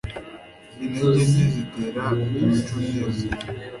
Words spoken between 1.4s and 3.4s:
zitera imico myiza